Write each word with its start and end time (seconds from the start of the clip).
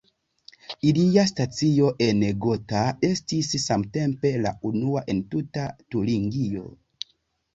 Ilia 0.91 1.23
stacio 1.31 1.89
en 2.05 2.23
Gotha 2.45 2.81
estis 3.09 3.51
samtempe 3.65 4.31
la 4.47 4.53
unua 4.71 5.03
en 5.15 5.21
tuta 5.35 5.67
Turingio. 5.95 6.65